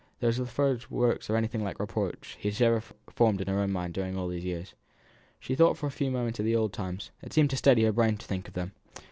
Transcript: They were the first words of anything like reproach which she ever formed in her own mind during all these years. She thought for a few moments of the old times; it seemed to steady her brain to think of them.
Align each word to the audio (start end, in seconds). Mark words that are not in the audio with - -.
They 0.19 0.25
were 0.25 0.33
the 0.33 0.47
first 0.47 0.89
words 0.89 1.29
of 1.29 1.35
anything 1.35 1.63
like 1.63 1.79
reproach 1.79 2.39
which 2.43 2.55
she 2.55 2.65
ever 2.65 2.81
formed 3.13 3.39
in 3.39 3.47
her 3.47 3.59
own 3.59 3.71
mind 3.71 3.93
during 3.93 4.17
all 4.17 4.29
these 4.29 4.43
years. 4.43 4.73
She 5.39 5.53
thought 5.53 5.77
for 5.77 5.85
a 5.85 5.91
few 5.91 6.09
moments 6.09 6.39
of 6.39 6.45
the 6.45 6.55
old 6.55 6.73
times; 6.73 7.11
it 7.21 7.33
seemed 7.33 7.51
to 7.51 7.55
steady 7.57 7.83
her 7.83 7.91
brain 7.91 8.17
to 8.17 8.25
think 8.25 8.47
of 8.47 8.55
them. 8.55 8.71